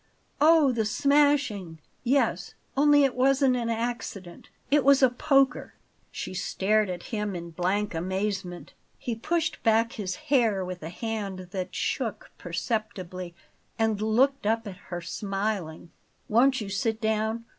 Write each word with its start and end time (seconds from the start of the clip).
Oh, 0.41 0.71
the 0.71 0.83
smashing! 0.83 1.77
Yes; 2.03 2.55
only 2.75 3.03
it 3.03 3.13
wasn't 3.13 3.55
an 3.55 3.69
accident, 3.69 4.49
it 4.71 4.83
was 4.83 5.03
a 5.03 5.11
poker." 5.11 5.75
She 6.11 6.33
stared 6.33 6.89
at 6.89 7.03
him 7.13 7.35
in 7.35 7.51
blank 7.51 7.93
amazement. 7.93 8.73
He 8.97 9.13
pushed 9.13 9.61
back 9.61 9.93
his 9.93 10.15
hair 10.15 10.65
with 10.65 10.81
a 10.81 10.89
hand 10.89 11.49
that 11.51 11.75
shook 11.75 12.31
perceptibly, 12.39 13.35
and 13.77 14.01
looked 14.01 14.47
up 14.47 14.65
at 14.65 14.77
her, 14.89 15.01
smiling. 15.01 15.91
"Won't 16.27 16.61
you 16.61 16.69
sit 16.69 16.99
down? 16.99 17.45